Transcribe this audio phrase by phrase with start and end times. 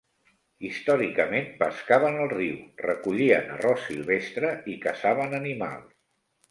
[0.69, 2.57] Històricament pescaven al riu,
[2.87, 5.99] recollien arròs silvestre, i caçaven animals.